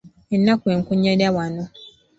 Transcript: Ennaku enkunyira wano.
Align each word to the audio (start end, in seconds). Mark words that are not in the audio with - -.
Ennaku 0.35 0.65
enkunyira 0.75 1.27
wano. 1.37 1.63